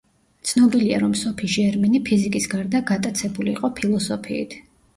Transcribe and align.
ცნობილია 0.51 1.01
რომ 1.03 1.11
სოფი 1.19 1.49
ჟერმენი 1.57 2.01
ფიზიკის 2.09 2.49
გარდა 2.55 2.83
გატაცებული 2.95 3.57
იყო 3.57 3.73
ფილოსოფიით. 3.79 4.61